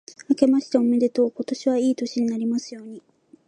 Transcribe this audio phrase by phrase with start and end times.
[0.31, 1.31] あけましておめでとう。
[1.31, 3.03] 今年はいい年になりますように。